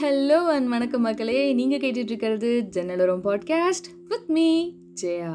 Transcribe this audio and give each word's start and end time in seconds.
Hello 0.00 0.36
and 0.46 0.68
வணக்கம் 0.68 1.00
மக்களே. 1.00 1.52
நீங்கள் 1.54 1.78
கேட்டுட்ருக்கிறது 1.78 2.50
Jannaloram 2.74 3.22
podcast 3.24 3.88
with 4.08 4.28
me 4.28 4.74
Jaya. 5.00 5.32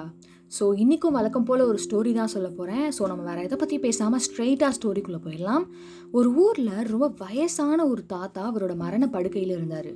So 0.59 0.73
இன்றைக்கும் 0.75 1.11
வழக்கம் 1.11 1.43
போல் 1.43 1.61
ஒரு 1.61 1.79
ஸ்டோரி 1.89 2.13
தான் 2.13 2.27
சொல்ல 2.27 2.49
போகிறேன் 2.49 2.91
ஸோ 2.97 3.07
நம்ம 3.07 3.23
வேறு 3.23 3.43
எதை 3.43 3.57
பற்றி 3.57 3.79
பேசாமல் 3.79 4.19
ஸ்ட்ரெயிட்டாக 4.19 4.71
ஸ்டோரிக்குள்ளே 4.77 5.19
போயிடலாம். 5.25 5.63
ஒரு 6.11 6.33
ஊரில் 6.33 6.71
ரொம்ப 6.83 7.13
வயசான 7.17 7.87
ஒரு 7.87 8.05
தாத்தா 8.05 8.53
அவரோட 8.53 8.75
மரண 8.75 9.07
படுக்கையில் 9.07 9.51
இருந்தார். 9.51 9.91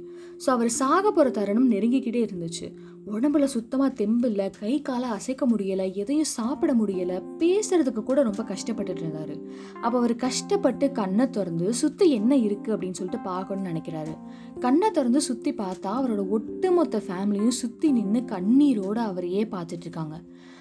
ஸோ 0.45 0.49
அவர் 0.49 0.69
சாக 0.69 1.11
போகிற 1.11 1.29
தருணம் 1.29 1.71
நெருங்கிக்கிட்டே 1.71 2.23
இருந்துச்சு. 2.27 2.69
உடம்புல 3.15 3.43
சுத்தமாக 3.43 3.93
தெம்பு 3.93 4.27
இல்லை 4.29 4.49
கை 4.49 4.81
காலை 4.81 5.09
அசைக்க 5.09 5.47
முடியலை 5.47 5.93
எதையும் 5.93 6.29
சாப்பிட 6.37 6.73
முடியலை 6.73 7.17
பேசுறதுக்கு 7.39 8.03
கூட 8.03 8.23
ரொம்ப 8.23 8.43
கஷ்டப்பட்டுட்டு 8.43 9.03
இருந்தார். 9.03 9.33
அப்போ 9.81 9.97
அவர் 9.97 10.15
கஷ்டப்பட்டு 10.15 10.91
கண்ணை 10.91 11.29
திறந்து 11.29 11.73
சுற்றி 11.73 12.11
என்ன 12.11 12.35
இருக்குது 12.35 12.73
அப்படின்னு 12.75 12.91
சொல்லிட்டு 12.91 13.19
பார்க்கணும்னு 13.19 13.69
நினைக்கிறாரு. 13.71 14.15
கண்ணை 14.59 14.91
திறந்து 14.91 15.21
சுற்றி 15.21 15.53
பார்த்தா 15.53 15.91
அவரோட 15.99 16.29
ஒட்டுமொத்த 16.29 17.01
ஃபேமிலியும் 17.07 17.59
சுற்றி 17.61 17.91
நின்று 17.91 18.21
கண்ணீரோடு 18.35 19.03
அவரையே 19.09 19.43
பார்த்துட்டு 19.43 19.87
இருக்காங்க. 19.89 20.17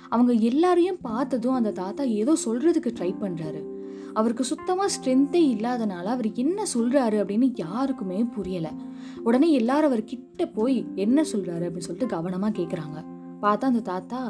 அவங்க 0.08 0.32
எல்லாரையும் 0.32 1.00
பார்த்ததும் 1.02 1.54
அந்த 1.54 1.70
தாத்தா 1.70 2.02
ஏதோ 2.02 2.36
சொல்கிறதுக்கு 2.44 2.90
ட்ரை 2.98 3.12
பண்ணுறாரு 3.22 3.75
அவருக்கு 4.18 4.44
சுத்தமாக 4.44 4.92
ஸ்ட்ரென்த்தே 4.94 5.40
இல்லாதனால 5.54 6.04
அவர் 6.14 6.28
என்ன 6.34 6.58
சொல்கிறாரு 6.74 7.16
அப்படின்னு 7.22 7.48
யாருக்குமே 7.56 8.18
புரியலை. 8.36 8.72
உடனே 9.24 9.48
எல்லாரும் 9.52 9.90
அவர் 9.90 10.04
கிட்ட 10.04 10.46
போய் 10.46 10.78
என்ன 10.94 11.22
சொல்கிறாரு 11.22 11.64
அப்படின்னு 11.66 11.88
சொல்லிட்டு 11.88 12.14
கவனமாக 12.16 12.56
கேட்குறாங்க 12.58 12.98
பார்த்தா 13.42 13.70
அந்த 13.72 13.82
தாத்தா 13.92 14.20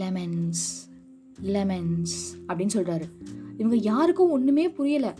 லெமன்ஸ் 0.00 0.64
லெமன்ஸ் 1.54 2.16
அப்படின்னு 2.48 2.76
சொல்கிறாரு 2.78 3.06
இவங்க 3.56 3.76
யாருக்கும் 3.76 4.30
ஒன்றுமே 4.30 4.68
புரியலை. 4.68 5.12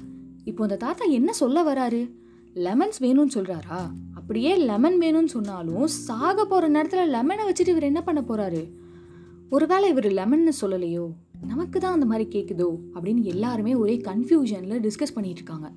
இப்போ 0.45 0.63
அந்த 0.63 0.77
தாத்தா 0.77 1.05
என்ன 1.19 1.33
சொல்ல 1.33 1.59
வராரு? 1.63 2.01
லெமன்ஸ் 2.55 2.99
வேணும்னு 3.01 3.35
சொல்கிறாரா 3.35 3.81
அப்படியே 4.15 4.57
லெமன் 4.71 4.99
வேணும்னு 5.01 5.35
சொன்னாலும் 5.37 5.87
சாக 5.87 6.45
போகிற 6.45 6.69
நேரத்தில் 6.69 7.13
லெமனை 7.15 7.45
வச்சுட்டு 7.49 7.75
இவர் 7.75 7.91
என்ன 7.91 8.01
பண்ண 8.03 8.21
போகிறாரு 8.21 8.63
ஒருவேளை 9.51 9.87
இவர் 9.91 10.09
லெமன்னு 10.19 10.53
சொல்லலையோ? 10.61 11.05
நமக்கு 11.47 11.81
தான் 11.81 11.93
அந்த 11.93 12.07
மாதிரி 12.07 12.25
கேட்குதோ 12.31 12.79
அப்படின்னு 12.95 13.23
எல்லாருமே 13.23 13.75
ஒரே 13.75 13.97
கன்ஃபியூஷனில் 13.97 14.83
டிஸ்கஸ் 14.87 15.15
பண்ணிட்டு 15.15 15.41
இருக்காங்க 15.41 15.73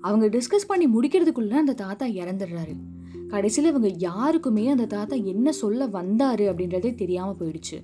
அவங்க 0.00 0.38
டிஸ்கஸ் 0.38 0.66
பண்ணி 0.66 0.86
முடிக்கிறதுக்குள்ளே 0.86 1.50
அந்த 1.50 1.72
தாத்தா 1.72 2.06
இறந்துடுறாரு. 2.06 2.76
கடைசியில் 3.28 3.70
இவங்க 3.70 3.88
யாருக்குமே 3.88 4.68
அந்த 4.68 4.86
தாத்தா 4.86 5.16
என்ன 5.16 5.52
சொல்ல 5.52 5.86
வந்தார் 5.86 6.40
அப்படின்றதே 6.40 6.94
தெரியாமல் 6.94 7.34
போயிடுச்சு. 7.34 7.78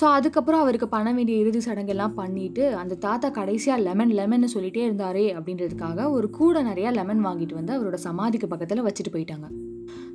ஸோ 0.00 0.04
அதுக்கப்புறம் 0.04 0.60
அவருக்கு 0.60 0.88
பண்ண 0.88 1.12
வேண்டிய 1.12 1.38
இறுதி 1.38 1.58
சடங்கெல்லாம் 1.58 2.14
பண்ணிட்டு 2.14 2.74
அந்த 2.76 2.94
தாத்தா 2.94 3.28
கடைசியாக 3.28 3.82
லெமன் 3.82 4.10
லெமன்னு 4.10 4.48
சொல்லிட்டே 4.54 4.82
இருந்தாரே 4.88 5.24
அப்படின்றதுக்காக 5.38 6.10
ஒரு 6.10 6.30
கூட 6.30 6.62
நிறையா 6.62 6.92
லெமன் 6.92 7.24
வாங்கிட்டு 7.26 7.54
வந்து 7.54 7.72
அவரோட 7.76 7.94
சமாதிக்கு 7.94 8.46
பக்கத்தில் 8.46 8.82
வச்சுட்டு 8.82 9.12
போயிட்டாங்க. 9.12 9.48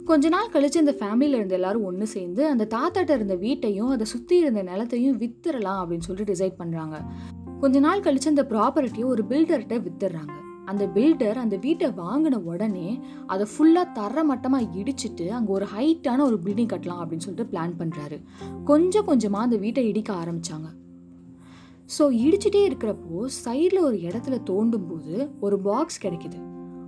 கொஞ்ச 0.05 0.29
நாள் 0.29 0.51
கழிச்சு 0.53 0.75
இந்த 0.75 0.95
ஃபேமிலியில் 0.99 1.37
இருந்த 1.39 1.53
எல்லாரும் 1.53 1.83
ஒன்று 1.83 2.07
சேர்ந்து 2.07 2.47
அந்த 2.47 2.67
தாத்தாட்ட 2.69 3.09
இருந்த 3.09 3.35
வீட்டையும் 3.35 3.89
அதை 3.89 4.05
சுற்றி 4.05 4.37
இருந்த 4.37 4.63
நிலத்தையும் 4.63 5.17
வித்துறலாம் 5.17 5.81
அப்படின்னு 5.81 6.07
சொல்லிட்டு 6.09 6.33
டிசைட் 6.33 6.61
பண்ணுறாங்க 6.61 6.97
கொஞ்ச 7.59 7.79
நாள் 7.79 7.99
கழிச்சு 7.99 8.27
அந்த 8.27 8.45
ப்ராப்பர்ட்டியை 8.49 9.05
ஒரு 9.05 9.23
பில்டர்கிட்ட 9.29 9.87
வித்துடுறாங்க. 9.87 10.50
அந்த 10.65 10.87
பில்டர் 10.87 11.33
அந்த 11.33 11.57
வீட்டை 11.57 11.87
வாங்கின 11.87 12.35
உடனே 12.43 12.99
அதை 13.27 13.47
ஃபுல்லாக 13.57 13.87
தரமட்டமாக 13.95 14.67
இடிச்சிட்டு 14.75 15.29
அங்கே 15.29 15.51
ஒரு 15.51 15.65
ஹைட்டான 15.75 16.21
ஒரு 16.21 16.39
பில்டிங் 16.43 16.71
கட்டலாம் 16.73 17.01
அப்படின்னு 17.01 17.17
சொல்லிட்டு 17.17 17.57
பிளான் 17.57 17.73
பண்ணுறாரு 17.79 18.21
கொஞ்சம் 18.63 19.05
கொஞ்சமாக 19.05 19.43
அந்த 19.43 19.55
வீட்டை 19.55 19.87
இடிக்க 19.87 20.13
ஆரம்பித்தாங்க 20.13 20.67
ஸோ 21.99 22.01
இடிச்சிட்டே 22.01 22.69
இருக்கிறப்போ 22.69 23.25
சைடில் 23.45 23.79
ஒரு 23.79 23.97
இடத்துல 23.97 24.43
தோண்டும் 24.43 24.87
போது 24.87 25.29
ஒரு 25.39 25.59
பாக்ஸ் 25.59 26.07
கிடைக்குது. 26.07 26.37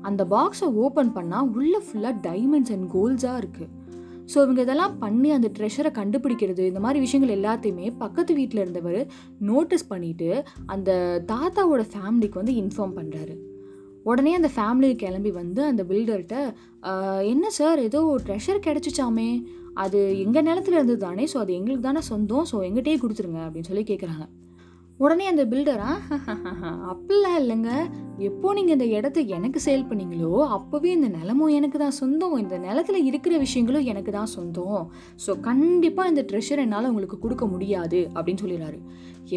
அந்த 0.01 0.25
பாக்ஸை 0.25 0.63
ஓப்பன் 0.63 1.09
பண்ணால் 1.09 1.51
உள்ளே 1.55 1.77
ஃபுல்லாக 1.77 2.15
டைமண்ட்ஸ் 2.21 2.71
அண்ட் 2.71 2.91
கோல்ஸாக 2.93 3.37
இருக்குது 3.37 3.69
ஸோ 4.33 4.41
இவங்க 4.41 4.61
இதெல்லாம் 4.61 4.99
பண்ணி 4.99 5.31
அந்த 5.31 5.51
ட்ரெஷரை 5.59 5.91
கண்டுபிடிக்கிறது 5.91 6.59
இந்த 6.59 6.79
மாதிரி 6.79 6.99
விஷயங்கள் 6.99 7.37
எல்லாத்தையுமே 7.37 7.93
பக்கத்து 7.97 8.33
வீட்டில் 8.33 8.59
இருந்தவர் 8.59 9.07
நோட்டீஸ் 9.39 9.89
பண்ணிவிட்டு 9.89 10.43
அந்த 10.65 11.21
தாத்தாவோட 11.27 11.85
ஃபேமிலிக்கு 11.93 12.33
வந்து 12.33 12.53
இன்ஃபார்ம் 12.53 12.95
பண்ணுறாரு 12.95 13.51
உடனே 14.03 14.31
அந்த 14.35 14.49
ஃபேமிலி 14.55 14.95
கிளம்பி 14.95 15.31
வந்து 15.31 15.63
அந்த 15.63 15.83
பில்டர்கிட்ட 15.83 16.37
என்ன 17.23 17.49
சார் 17.49 17.79
ஏதோ 17.79 17.99
ட்ரெஷர் 18.25 18.65
கிடச்சிச்சாமே. 18.65 19.29
அது 19.73 19.99
எங்கள் 20.19 20.43
நிலத்துல 20.43 20.77
இருந்து 20.79 20.97
தானே 20.97 21.25
ஸோ 21.33 21.37
அது 21.37 21.53
எங்களுக்கு 21.53 21.83
தானே 21.83 22.01
சொந்தம் 22.01 22.47
ஸோ 22.51 22.57
எங்கிட்டே 22.67 22.95
கொடுத்துருங்க 22.99 23.41
அப்படின்னு 23.45 23.69
சொல்லி 23.71 23.83
கேட்குறாங்க 23.83 24.25
உடனே 25.03 25.25
அந்த 25.31 25.43
பில்டரா 25.51 25.91
அப்படிலாம் 26.91 27.37
இல்லைங்க. 27.41 27.69
எப்போ 28.27 28.47
நீங்கள் 28.57 28.75
இந்த 28.75 28.87
இடத்த 28.97 29.19
எனக்கு 29.37 29.59
சேல் 29.65 29.87
பண்ணீங்களோ 29.89 30.31
அப்போவே 30.55 30.89
இந்த 30.97 31.07
நிலமும் 31.15 31.53
எனக்கு 31.59 31.77
தான் 31.83 31.95
சொந்தம். 31.99 32.35
இந்த 32.43 32.55
நிலத்துல 32.65 32.97
இருக்கிற 33.09 33.33
விஷயங்களும் 33.45 33.87
எனக்கு 33.91 34.11
தான் 34.17 34.31
சொந்தம். 34.35 34.83
ஸோ 35.25 35.33
கண்டிப்பாக 35.47 36.11
இந்த 36.11 36.23
ட்ரெஷர் 36.31 36.61
என்னால் 36.65 36.89
உங்களுக்கு 36.91 37.17
கொடுக்க 37.23 37.45
முடியாது 37.53 38.01
அப்படின்னு 38.15 38.43
சொல்லிடுறாரு. 38.43 38.79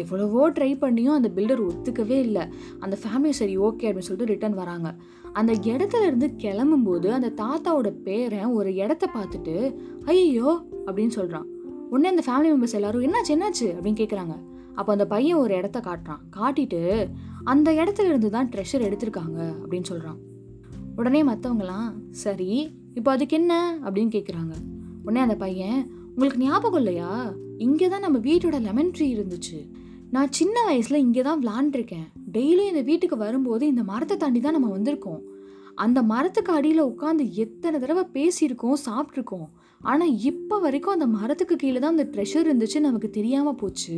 எவ்வளவோ 0.01 0.43
ட்ரை 0.57 0.71
பண்ணியும் 0.83 1.17
அந்த 1.19 1.29
பில்டர் 1.37 1.63
ஒத்துக்கவே 1.69 2.17
இல்லை. 2.27 2.43
அந்த 2.85 2.95
ஃபேமிலி 3.03 3.33
சரி 3.41 3.55
ஓகே 3.67 3.87
அப்படின்னு 3.89 4.09
சொல்லிட்டு 4.09 4.31
ரிட்டர்ன் 4.33 4.59
வராங்க. 4.63 4.89
அந்த 5.39 5.53
இடத்துல 5.71 6.05
இருந்து 6.09 6.27
கிளம்பும்போது 6.43 7.07
அந்த 7.17 7.31
தாத்தாவோட 7.41 7.89
பேரன் 8.05 8.53
ஒரு 8.59 8.69
இடத்த 8.83 9.05
பார்த்துட்டு 9.15 9.55
ஐயோ 10.13 10.51
அப்படின்னு 10.87 11.15
சொல்கிறான் 11.19 11.47
உடனே 11.91 12.09
அந்த 12.13 12.23
ஃபேமிலி 12.27 12.49
மெம்பர்ஸ் 12.53 12.77
எல்லாரும் 12.79 13.05
என்னாச்சு 13.07 13.33
என்னாச்சு? 13.35 13.67
அப்படின்னு 13.75 13.99
கேட்குறாங்க 14.03 14.35
அப்போ 14.77 14.89
அந்த 14.95 15.05
பையன் 15.13 15.41
ஒரு 15.43 15.53
இடத்த 15.59 15.79
காட்டுறான். 15.87 16.21
காட்டிட்டு 16.37 16.81
அந்த 17.53 17.69
இடத்துல 17.81 18.09
இருந்து 18.11 18.29
தான் 18.35 18.49
ட்ரெஷர் 18.53 18.85
எடுத்திருக்காங்க 18.87 19.39
அப்படின்னு 19.61 19.89
சொல்கிறான் 19.91 20.19
உடனே 20.99 21.21
மற்றவங்களாம் 21.29 21.89
சரி 22.23 22.51
இப்போ 22.99 23.09
அதுக்கு 23.15 23.35
என்ன? 23.39 23.53
அப்படின்னு 23.85 24.11
கேட்குறாங்க 24.15 24.53
உடனே 25.05 25.21
அந்த 25.25 25.35
பையன் 25.43 25.79
உங்களுக்கு 26.13 26.43
ஞாபகம் 26.45 26.79
இல்லையா? 26.81 27.09
இங்கே 27.65 27.87
தான் 27.93 28.05
நம்ம 28.05 28.17
வீட்டோட 28.27 28.57
லெமன் 28.67 28.93
ட்ரீ 28.95 29.07
இருந்துச்சு. 29.15 29.57
நான் 30.15 30.33
சின்ன 30.39 30.57
வயசில் 30.67 31.03
இங்கே 31.05 31.23
தான் 31.27 31.41
விளாண்டுருக்கேன். 31.43 32.07
டெய்லியும் 32.35 32.71
இந்த 32.73 32.83
வீட்டுக்கு 32.89 33.17
வரும்போது 33.23 33.63
இந்த 33.71 33.83
மரத்தை 33.91 34.15
தாண்டி 34.17 34.39
தான் 34.39 34.57
நம்ம 34.57 34.69
வந்திருக்கோம். 34.75 35.21
அந்த 35.85 35.99
மரத்துக்கு 36.11 36.51
அடியில் 36.57 36.89
உட்காந்து 36.91 37.25
எத்தனை 37.43 37.77
தடவை 37.83 38.03
பேசியிருக்கோம் 38.17 38.77
சாப்பிட்ருக்கோம் 38.87 39.47
ஆனால் 39.81 40.13
இப்போ 40.31 40.55
வரைக்கும் 40.65 40.95
அந்த 40.95 41.07
மரத்துக்கு 41.17 41.55
கீழே 41.63 41.79
தான் 41.79 41.95
அந்த 41.95 42.07
ட்ரெஷர் 42.13 42.47
இருந்துச்சு 42.47 42.79
நமக்கு 42.87 43.09
தெரியாமல் 43.17 43.59
போச்சு. 43.61 43.97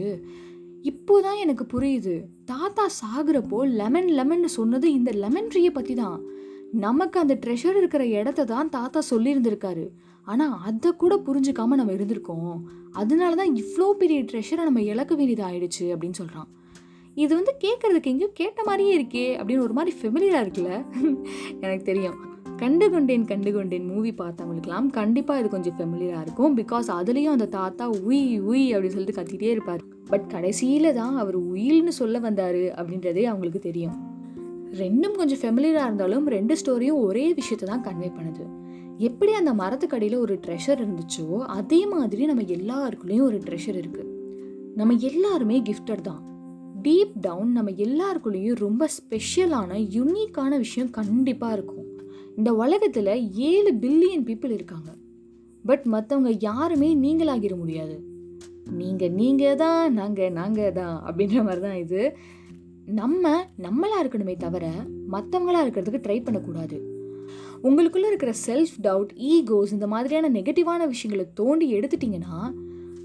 இப்போதான் 0.84 1.38
எனக்கு 1.38 1.66
புரியுது. 1.74 2.22
தாத்தா 2.46 2.90
சாகுறப்போ 3.02 3.60
லெமன் 3.68 4.08
லெமன் 4.08 4.48
சொன்னது 4.48 4.94
இந்த 4.94 5.12
லெமன் 5.12 5.48
ட்ரீயை 5.48 5.70
பற்றி 5.70 5.94
தான். 5.94 6.24
நமக்கு 6.72 7.20
அந்த 7.20 7.40
ட்ரெஷர் 7.46 7.78
இருக்கிற 7.78 8.06
இடத்த 8.06 8.46
தான் 8.46 8.70
தாத்தா 8.70 9.02
சொல்லியிருந்திருக்காரு. 9.10 9.90
ஆனால் 10.24 10.52
அதை 10.52 10.92
கூட 10.92 11.16
புரிஞ்சுக்காம 11.16 11.68
நம்ம 11.68 11.92
இருந்திருக்கோம். 11.92 12.60
அதனால 12.92 13.36
தான் 13.36 13.56
இவ்வளோ 13.56 13.92
பெரிய 13.92 14.22
ட்ரெஷரை 14.22 14.64
நம்ம 14.64 14.82
இழக்க 14.82 15.16
வேண்டியது 15.16 15.44
ஆயிடுச்சு 15.44 15.86
அப்படின்னு 15.96 16.20
சொல்கிறான் 16.22 16.50
இது 17.16 17.36
வந்து 17.36 17.54
கேட்குறதுக்கு 17.64 18.12
எங்கேயும் 18.14 18.34
கேட்ட 18.34 18.64
மாதிரியே 18.64 18.98
இருக்கே 18.98 19.28
அப்படின்னு 19.40 19.60
ஒரு 19.60 19.74
மாதிரி 19.74 19.98
ஃபெமிலியராக 20.02 20.46
இருக்குல்ல? 20.46 20.86
எனக்கு 21.62 21.84
தெரியும். 21.84 22.29
கண்டு 22.60 22.90
கொண்டேன் 22.90 23.26
கண்டு 23.26 23.52
கொண்டேன் 23.54 23.86
மூவி 23.90 24.12
பார்த்தவங்களுக்குலாம் 24.12 24.88
கண்டிப்பாக 24.90 25.40
இது 25.40 25.50
கொஞ்சம் 25.50 25.76
ஃபெமிலியராக 25.78 26.24
இருக்கும். 26.26 26.54
பிகாஸ் 26.58 26.88
அதுலேயும் 27.00 27.36
அந்த 27.36 27.46
தாத்தா 27.46 27.86
உய் 27.90 28.24
உய் 28.50 28.66
அப்படின்னு 28.74 28.96
சொல்லிட்டு 28.96 29.18
கத்திட்டே 29.20 29.50
இருப்பார். 29.56 29.84
பட் 30.08 30.26
கடைசியில் 30.28 30.94
தான் 30.94 31.18
அவர் 31.18 31.38
உயில்னு 31.54 31.88
சொல்ல 31.88 32.20
வந்தார் 32.20 32.62
அப்படின்றதே 32.80 33.24
அவங்களுக்கு 33.24 33.60
தெரியும். 33.60 33.96
ரெண்டும் 34.82 35.16
கொஞ்சம் 35.16 35.42
ஃபெமிலியராக 35.42 35.90
இருந்தாலும் 35.90 36.28
ரெண்டு 36.28 36.56
ஸ்டோரியும் 36.62 37.02
ஒரே 37.02 37.34
விஷயத்தை 37.34 37.68
தான் 37.70 37.86
கன்வே 37.88 38.10
பண்ணுது. 38.18 38.46
எப்படி 38.98 39.32
அந்த 39.34 39.54
மரத்துக்கடியில் 39.54 40.18
ஒரு 40.18 40.40
ட்ரெஷர் 40.46 40.82
இருந்துச்சோ 40.84 41.28
அதே 41.58 41.82
மாதிரி 41.86 42.26
நம்ம 42.26 42.46
எல்லாருக்குள்ளேயும் 42.58 43.28
ஒரு 43.30 43.40
ட்ரெஷர் 43.48 43.80
இருக்குது 43.82 44.08
நம்ம 44.76 44.96
எல்லாருமே 45.10 45.60
கிஃப்டட் 45.70 46.08
தான். 46.10 46.22
டீப் 46.84 47.14
டவுன் 47.22 47.52
நம்ம 47.52 47.72
எல்லாருக்குள்ளேயும் 47.86 48.60
ரொம்ப 48.66 48.88
ஸ்பெஷலான 48.98 49.72
யுனிக்கான 49.98 50.52
விஷயம் 50.58 50.92
கண்டிப்பாக 51.00 51.54
இருக்கும். 51.54 51.86
இந்த 52.40 52.52
உலகத்தில் 52.64 53.14
ஏழு 53.50 53.72
பில்லியன் 53.84 54.26
பீப்புள் 54.28 54.56
இருக்காங்க. 54.58 54.90
பட் 55.66 55.86
மற்றவங்க 55.94 56.32
யாருமே 56.50 56.90
நீங்களாகிட 57.06 57.56
முடியாது. 57.62 57.96
நீங்கள் 58.82 59.16
நீங்கள் 59.22 59.58
தான் 59.64 59.82
நாங்கள் 60.00 60.36
நாங்கள் 60.38 60.76
தான் 60.78 60.96
அப்படின்ற 61.08 61.42
மாதிரி 61.48 61.62
தான் 61.68 61.82
இது. 61.86 62.02
நம்ம 63.00 63.32
நம்மளாக 63.66 64.02
இருக்கணுமே 64.04 64.36
தவிர 64.46 64.66
மற்றவங்களாக 65.16 65.66
இருக்கிறதுக்கு 65.66 66.06
ட்ரை 66.06 66.18
பண்ணக்கூடாது. 66.28 66.78
உங்களுக்குள்ளே 67.68 68.10
இருக்கிற 68.12 68.32
செல்ஃப் 68.48 68.78
டவுட் 68.88 69.12
ஈகோஸ் 69.34 69.74
இந்த 69.78 69.88
மாதிரியான 69.94 70.30
நெகட்டிவான 70.38 70.88
விஷயங்களை 70.94 71.26
தோண்டி 71.42 71.68
எடுத்துட்டிங்கன்னா 71.78 72.40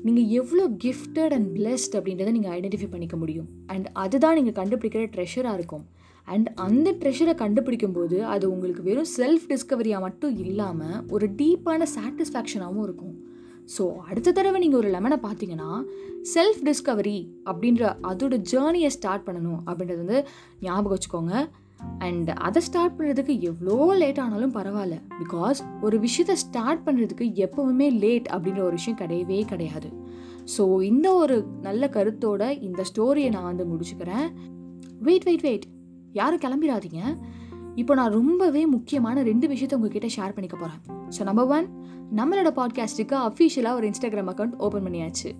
நீங்கள் 0.06 0.30
எவ்வளோ 0.40 0.64
கிஃப்டட் 0.84 1.34
அண்ட் 1.38 1.50
பிளெஸ்ட் 1.56 1.96
அப்படின்றத 1.98 2.32
நீங்கள் 2.36 2.54
ஐடென்டிஃபை 2.58 2.88
பண்ணிக்க 2.94 3.16
முடியும். 3.22 3.48
அண்ட் 3.74 3.86
அதுதான் 4.04 4.38
நீங்கள் 4.40 4.58
கண்டுபிடிக்கிற 4.60 5.04
ட்ரெஷராக 5.16 5.58
இருக்கும். 5.58 5.84
அண்ட் 6.28 6.48
அந்த 6.66 6.88
ட்ரெஷரை 7.00 7.34
கண்டுபிடிக்கும் 7.42 7.96
போது 7.96 8.18
அது 8.34 8.44
உங்களுக்கு 8.54 8.82
வெறும் 8.88 9.10
செல்ஃப் 9.18 9.46
டிஸ்கவரியாக 9.50 10.04
மட்டும் 10.06 10.36
இல்லாமல் 10.44 11.00
ஒரு 11.14 11.26
டீப்பான 11.40 11.86
சாட்டிஸ்ஃபேக்ஷனாகவும் 11.96 12.84
இருக்கும். 12.86 13.16
ஸோ 13.74 13.82
அடுத்த 14.08 14.32
தடவை 14.36 14.58
நீங்கள் 14.62 14.80
ஒரு 14.80 14.88
லெமனை 14.94 15.18
பார்த்தீங்கன்னா 15.26 15.70
செல்ஃப் 16.34 16.62
டிஸ்கவரி 16.68 17.18
அப்படின்ற 17.50 17.82
அதோட 18.10 18.34
ஜேர்னியை 18.52 18.90
ஸ்டார்ட் 18.96 19.26
பண்ணணும் 19.26 19.60
அப்படின்றது 19.68 20.02
வந்து 20.04 20.18
ஞாபகம் 20.66 20.94
வச்சுக்கோங்க. 20.94 21.34
அண்ட் 22.06 22.30
அதை 22.46 22.60
ஸ்டார்ட் 22.66 22.96
பண்ணுறதுக்கு 22.98 23.34
எவ்வளோ 23.48 23.76
லேட் 24.00 24.20
ஆனாலும் 24.24 24.54
பரவாயில்ல. 24.56 24.96
பிகாஸ் 25.20 25.58
ஒரு 25.86 25.96
விஷயத்தை 26.04 26.36
ஸ்டார்ட் 26.44 26.84
பண்ணுறதுக்கு 26.86 27.26
எப்போவுமே 27.46 27.88
லேட் 28.04 28.28
அப்படின்ற 28.34 28.62
ஒரு 28.68 28.76
விஷயம் 28.80 29.00
கிடையவே 29.02 29.40
கிடையாது. 29.52 29.90
ஸோ 30.54 30.62
இந்த 30.90 31.08
ஒரு 31.22 31.36
நல்ல 31.66 31.86
கருத்தோட 31.96 32.42
இந்த 32.68 32.82
ஸ்டோரியை 32.90 33.30
நான் 33.36 33.50
வந்து 33.52 33.66
முடிச்சுக்கிறேன். 33.72 34.26
வெயிட் 35.08 35.26
வெயிட் 35.28 35.46
வெயிட் 35.46 35.66
யாரும் 36.20 36.42
கிளம்பிடாதீங்க. 36.44 37.00
இப்போ 37.82 37.92
நான் 37.98 38.14
ரொம்பவே 38.18 38.62
முக்கியமான 38.74 39.22
ரெண்டு 39.22 39.46
விஷயத்தை 39.52 39.78
உங்ககிட்ட 39.78 40.08
ஷேர் 40.16 40.34
பண்ணிக்க 40.34 40.56
போகிறேன் 40.56 40.82
ஸோ 41.14 41.22
நம்பர் 41.28 41.48
ஒன் 41.56 41.66
நம்மளோட 42.18 42.50
பாட்காஸ்ட்டுக்கு 42.60 43.16
அஃபிஷியலாக 43.28 43.78
ஒரு 43.78 43.86
இன்ஸ்டாகிராம் 43.90 44.30
அக்கௌண்ட் 44.32 44.54
ஓப்பன் 44.66 44.84
பண்ணியாச்சு. 44.86 45.30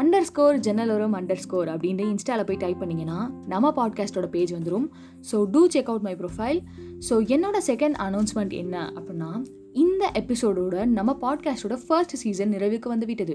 under 0.00 0.26
score 0.28 0.56
Jannaloram 0.58 1.14
under 1.18 1.42
score 1.44 1.68
அப்படின்ட்டு 1.74 2.06
இன்ஸ்டாவில் 2.12 2.46
போய் 2.48 2.60
டைப் 2.64 2.80
பண்ணிங்கன்னா 2.82 3.18
நம்ம 3.52 3.70
பாட்காஸ்ட்டோட 3.78 4.26
பேஜ் 4.34 4.52
வந்துடும் 4.54 4.86
so 5.30 5.36
do 5.54 5.62
check 5.74 5.90
out 5.92 6.06
my 6.08 6.14
profile 6.22 6.60
so 7.08 7.14
என்னோட 7.36 7.60
செகண்ட் 7.70 7.96
அனௌன்ஸ்மெண்ட் 8.06 8.54
என்ன 8.62 8.92
அப்படின்னா 8.96 9.30
இந்த 9.84 10.04
எபிசோடோட 10.20 10.84
நம்ம 10.98 11.10
பாட்காஸ்ட்டோட 11.22 11.76
ஃபர்ஸ்ட் 11.86 12.16
சீசன் 12.16 12.52
நிறைவுக்கு 12.52 12.88
வந்து 12.88 13.06
விட்டது. 13.06 13.34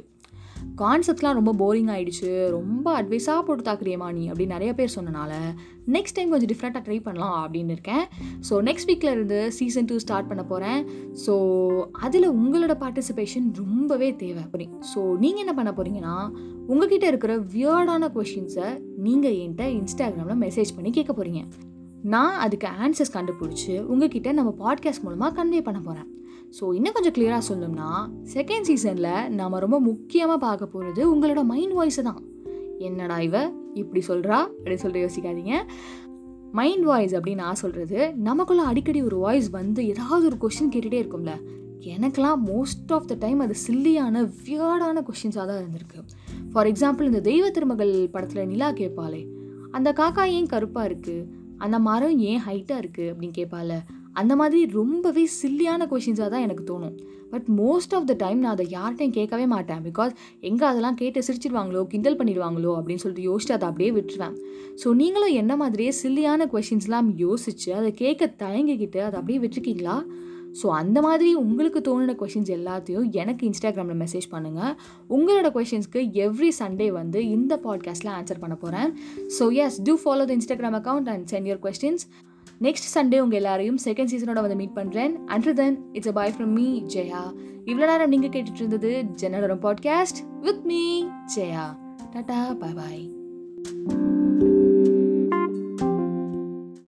கான்செப்ட்லாம் 0.75 1.33
ரொம்ப 1.33 1.53
போரிங் 1.53 1.89
ஆகிடுச்சு 1.89 2.50
ரொம்ப 2.50 3.03
அட்வைஸாக 3.03 3.41
போட்டு 3.41 3.71
தாக்குறியமா 3.71 4.13
நீ 4.13 4.29
அப்படின்னு 4.29 4.45
நிறைய 4.45 4.73
பேர் 4.73 4.89
சொன்னனால 4.95 5.31
நெக்ஸ்ட் 5.88 6.13
டைம் 6.13 6.29
கொஞ்சம் 6.29 6.50
டிஃப்ரெண்ட்டாக 6.50 6.83
ட்ரை 6.88 7.03
பண்ணலாம் 7.03 7.47
அப்படின்னு 7.47 7.69
இருக்கேன். 7.69 8.06
ஸோ 8.50 8.53
நெக்ஸ்ட் 8.62 8.89
வீக்கில் 8.89 9.12
இருந்து 9.12 9.51
சீசன் 9.51 9.85
டூ 9.85 9.97
ஸ்டார்ட் 9.97 10.27
பண்ண 10.27 10.44
போகிறேன் 10.44 10.85
ஸோ 11.27 11.33
அதில் 11.91 12.29
உங்களோட 12.29 12.75
பார்ட்டிசிபேஷன் 12.79 13.53
ரொம்பவே 13.53 14.15
தேவை 14.15 14.44
அப்படி. 14.44 14.69
ஸோ 14.95 15.18
நீங்கள் 15.18 15.44
என்ன 15.47 15.53
பண்ண 15.53 15.71
போகிறீங்கன்னா 15.71 16.29
உங்ககிட்ட 16.68 17.07
இருக்கிற 17.07 17.38
வியர்டான 17.38 18.12
கொஷின்ஸை 18.15 18.81
நீங்கள் 18.97 19.31
என்கிட்ட 19.31 19.81
இன்ஸ்டாகிராமில் 19.81 20.41
மெசேஜ் 20.47 20.75
பண்ணி 20.75 20.89
கேட்க 20.89 21.13
போகிறீங்க 21.13 21.44
நான் 22.03 22.38
அதுக்கு 22.38 22.68
ஆன்சர்ஸ் 22.68 23.13
கண்டுபிடிச்சி 23.13 23.85
உங்ககிட்ட 23.85 24.31
நம்ம 24.31 24.56
பாட்காஸ்ட் 24.59 25.01
மூலமாக 25.01 25.44
கன்வே 25.44 25.62
பண்ண 25.62 25.79
போகிறேன் 25.79 26.20
ஸோ 26.59 26.74
இன்னும் 26.74 26.94
கொஞ்சம் 26.94 27.13
கிளியராக 27.18 27.44
சொல்லணும்னா 27.50 27.89
செகண்ட் 28.33 28.68
சீசனில் 28.69 29.30
நாம் 29.30 29.51
ரொம்ப 29.51 29.80
முக்கியமாக 29.80 30.38
பார்க்க 30.38 30.65
போகிறது 30.65 31.01
உங்களோட 31.15 31.44
மைண்ட் 31.44 31.75
வாய்ஸை 31.77 32.01
தான். 32.01 32.21
என்னடா 32.80 33.19
இவ? 33.19 33.53
இப்படி 33.74 34.01
சொல்கிறா 34.07 34.38
அப்படின்னு 34.56 34.75
சொல்லிட்டு 34.75 35.06
யோசிக்காதீங்க. 35.07 35.56
மைண்ட் 36.51 36.83
வாய்ஸ் 36.83 37.13
அப்படின்னு 37.15 37.44
நான் 37.45 37.56
சொல்கிறது 37.56 38.13
நமக்குள்ள 38.15 38.63
அடிக்கடி 38.63 39.01
ஒரு 39.01 39.18
வாய்ஸ் 39.18 39.50
வந்து 39.50 39.88
ஏதாவது 39.88 40.25
ஒரு 40.25 40.38
கொஷின் 40.42 40.71
கேட்டுகிட்டே 40.74 41.01
இருக்கும்ல. 41.03 41.33
எனக்கெலாம் 41.95 42.42
மோஸ்ட் 42.48 42.92
ஆஃப் 42.94 43.07
த 43.07 43.15
டைம் 43.19 43.39
அது 43.39 43.56
சில்லியான 43.68 44.24
வியர்டான 44.47 45.04
கொஷின்ஸாக 45.09 45.45
தான் 45.45 45.62
இருந்திருக்கு. 45.62 46.00
ஃபார் 46.51 46.68
எக்ஸாம்பிள் 46.68 47.04
இந்த 47.04 47.21
தெய்வ 47.21 47.50
திருமகள் 47.50 48.09
படத்தில் 48.09 48.47
நிலா 48.47 48.71
கேட்பாளே 48.71 49.21
அந்த 49.71 49.94
காக்கா 49.94 50.24
ஏன் 50.38 50.45
கருப்பாக 50.45 50.89
இருக்குது 50.89 51.27
அந்த 51.57 51.80
மரம் 51.80 52.18
ஏன் 52.18 52.42
ஹைட்டாக 52.47 52.81
இருக்குது 52.83 53.09
அப்படின்னு 53.12 53.38
கேட்பால 53.38 53.71
அந்த 54.13 54.35
மாதிரி 54.35 54.65
ரொம்பவே 54.65 55.27
சில்லியான 55.41 55.87
கொஷின்ஸாக 55.91 56.29
தான் 56.29 56.41
எனக்கு 56.41 56.63
தோணும். 56.71 56.95
But 57.31 57.47
most 57.49 57.95
of 57.95 58.05
the 58.05 58.13
time 58.13 58.39
நான் 58.39 58.51
அதை 58.51 58.65
யார்கிட்டையும் 58.65 59.09
கேட்கவே 59.09 59.45
மாட்டேன். 59.45 59.83
பிகாஸ் 59.83 60.13
எங்கே 60.39 60.65
அதெல்லாம் 60.65 60.95
கேட்டு 60.95 61.21
சிரிச்சிடுவாங்களோ 61.27 61.87
கிண்டல் 61.87 62.17
பண்ணிடுவாங்களோ 62.19 62.71
அப்படின்னு 62.79 63.03
சொல்லிட்டு 63.03 63.27
யோசிச்சு 63.31 63.51
அதை 63.51 63.67
அப்படியே 63.67 63.91
விட்டுருவேன். 63.91 64.35
ஸோ 64.83 64.93
நீங்களும் 64.93 65.33
என்ன 65.33 65.55
மாதிரியே 65.55 65.93
சில்லியான 66.03 66.47
கொஷின்ஸ்லாம் 66.53 67.09
யோசிச்சு 67.17 67.73
அதை 67.73 67.93
கேட்க 67.93 68.33
தயங்கிக்கிட்டு 68.43 68.99
அதை 68.99 69.19
அப்படியே 69.19 69.39
விட்டுருக்கீங்களா? 69.39 70.03
ஸோ 70.61 70.67
அந்த 70.69 71.01
மாதிரி 71.01 71.33
உங்களுக்கு 71.33 71.79
தோணுன 71.79 72.15
கொஷின்ஸ் 72.21 72.51
எல்லாத்தையும் 72.55 73.11
எனக்கு 73.11 73.43
இன்ஸ்டாகிராமில் 73.49 73.99
மெசேஜ் 74.01 74.27
பண்ணுங்கள் 74.31 74.73
உங்களோட 75.09 75.49
கொஷின்ஸ்க்கு 75.57 76.01
எவ்ரி 76.25 76.51
சண்டே 76.59 76.91
வந்து 76.91 77.29
இந்த 77.29 77.59
பாட்காஸ்ட்டில் 77.65 78.11
ஆன்சர் 78.17 78.39
பண்ண 78.39 78.55
போகிறேன் 78.55 78.91
so 79.39 79.53
yes 79.65 79.81
do 79.81 79.97
follow 80.03 80.25
the 80.25 80.33
Instagram 80.39 80.77
account 80.81 81.07
and 81.09 81.25
send 81.33 81.47
your 81.47 81.63
questions 81.63 82.31
next 82.61 82.87
Sunday 82.93 83.19
உங்கள் 83.19 83.37
எல்லாரையும் 83.37 83.77
செகண்ட் 83.85 84.11
சீசனோட 84.11 84.41
வந்து 84.41 84.55
மீட் 84.55 84.75
பண்ணுறேன் 84.75 85.13
and 85.25 85.55
then 85.55 85.77
it's 85.93 86.07
a 86.07 86.11
bye 86.11 86.33
from 86.37 86.51
me 86.51 86.81
Jaya 86.81 87.23
இவ்வளோ 87.65 87.85
நேரம் 87.85 88.09
நீங்கள் 88.09 88.29
கேட்டுட்டு 88.29 88.57
இருந்தது 88.57 89.01
ஜெனரல் 89.15 89.57
பாட்காஸ்ட் 89.57 90.21
வித் 90.41 90.65
மீ 90.65 91.03
ஜெயா 91.35 91.65
டாட்டா 92.15 92.57
பாய் 92.57 92.73
பாய் 92.73 93.20